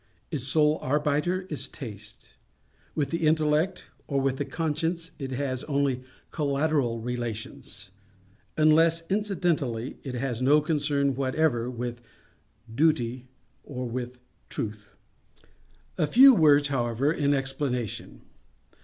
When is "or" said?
4.07-4.19, 13.63-13.87